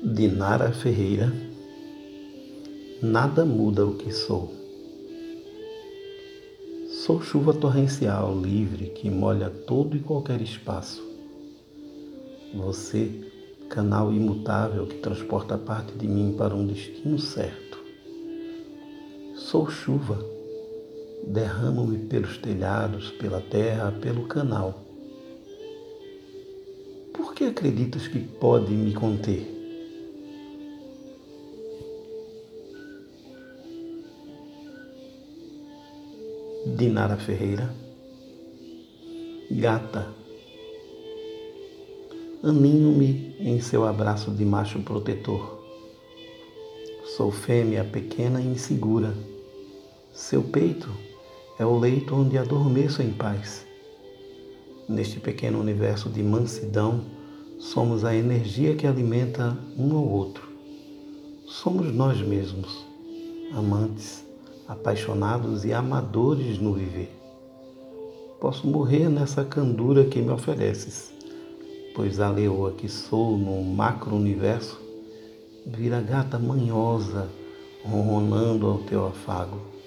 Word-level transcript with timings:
Dinara 0.00 0.70
Ferreira, 0.70 1.32
nada 3.02 3.44
muda 3.44 3.84
o 3.84 3.96
que 3.96 4.12
sou. 4.12 4.54
Sou 6.88 7.20
chuva 7.20 7.52
torrencial 7.52 8.40
livre 8.40 8.90
que 8.90 9.10
molha 9.10 9.50
todo 9.50 9.96
e 9.96 10.00
qualquer 10.00 10.40
espaço. 10.40 11.02
Você, 12.54 13.10
canal 13.68 14.12
imutável 14.12 14.86
que 14.86 14.98
transporta 14.98 15.58
parte 15.58 15.92
de 15.94 16.06
mim 16.06 16.36
para 16.38 16.54
um 16.54 16.64
destino 16.64 17.18
certo. 17.18 17.78
Sou 19.34 19.68
chuva, 19.68 20.24
derramo-me 21.26 21.98
pelos 22.06 22.38
telhados, 22.38 23.10
pela 23.10 23.40
terra, 23.40 23.90
pelo 24.00 24.28
canal. 24.28 24.80
Por 27.12 27.34
que 27.34 27.46
acreditas 27.46 28.06
que 28.06 28.20
pode 28.20 28.72
me 28.72 28.94
conter? 28.94 29.57
Dinara 36.76 37.16
Ferreira. 37.16 37.74
Gata, 39.50 40.06
aninho-me 42.42 43.34
em 43.40 43.58
seu 43.60 43.86
abraço 43.86 44.30
de 44.30 44.44
macho 44.44 44.78
protetor. 44.80 45.58
Sou 47.16 47.32
fêmea 47.32 47.84
pequena 47.84 48.40
e 48.40 48.46
insegura. 48.46 49.14
Seu 50.12 50.42
peito 50.42 50.90
é 51.58 51.64
o 51.64 51.78
leito 51.78 52.14
onde 52.14 52.36
adormeço 52.36 53.02
em 53.02 53.12
paz. 53.12 53.66
Neste 54.86 55.18
pequeno 55.18 55.58
universo 55.58 56.10
de 56.10 56.22
mansidão, 56.22 57.02
somos 57.58 58.04
a 58.04 58.14
energia 58.14 58.76
que 58.76 58.86
alimenta 58.86 59.58
um 59.76 59.96
ao 59.96 60.06
outro. 60.06 60.46
Somos 61.46 61.92
nós 61.94 62.20
mesmos, 62.20 62.86
amantes 63.52 64.27
apaixonados 64.68 65.64
e 65.64 65.72
amadores 65.72 66.58
no 66.58 66.74
viver. 66.74 67.10
Posso 68.38 68.66
morrer 68.66 69.08
nessa 69.08 69.44
candura 69.44 70.04
que 70.04 70.20
me 70.20 70.30
ofereces, 70.30 71.12
pois 71.96 72.20
a 72.20 72.30
leoa 72.30 72.72
que 72.72 72.88
sou 72.88 73.36
no 73.36 73.62
macro-universo 73.62 74.78
vira 75.66 76.00
gata 76.00 76.38
manhosa, 76.38 77.28
ronronando 77.84 78.66
ao 78.66 78.78
teu 78.78 79.06
afago. 79.06 79.77